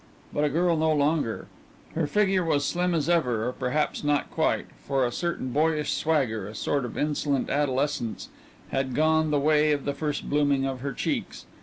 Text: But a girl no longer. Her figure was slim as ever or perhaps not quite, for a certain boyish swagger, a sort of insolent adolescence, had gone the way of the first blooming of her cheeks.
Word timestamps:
But 0.33 0.43
a 0.43 0.49
girl 0.49 0.75
no 0.77 0.91
longer. 0.91 1.45
Her 1.93 2.07
figure 2.07 2.43
was 2.43 2.65
slim 2.65 2.95
as 2.95 3.07
ever 3.07 3.47
or 3.47 3.51
perhaps 3.53 4.03
not 4.03 4.31
quite, 4.31 4.65
for 4.87 5.05
a 5.05 5.11
certain 5.11 5.51
boyish 5.51 5.93
swagger, 5.93 6.47
a 6.47 6.55
sort 6.55 6.85
of 6.85 6.97
insolent 6.97 7.51
adolescence, 7.51 8.29
had 8.69 8.95
gone 8.95 9.29
the 9.29 9.39
way 9.39 9.71
of 9.71 9.85
the 9.85 9.93
first 9.93 10.27
blooming 10.27 10.65
of 10.65 10.79
her 10.79 10.93
cheeks. 10.93 11.45